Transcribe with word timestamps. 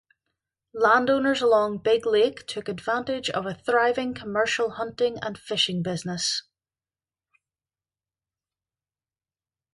Landowners 0.73 1.43
along 1.43 1.77
Big 1.83 2.07
Lake 2.07 2.47
took 2.47 2.67
advantage 2.67 3.29
of 3.29 3.45
a 3.45 3.53
thriving 3.53 4.15
commercial 4.15 4.71
hunting 4.71 5.19
and 5.21 5.37
fishing 5.37 5.83
business. 5.83 6.41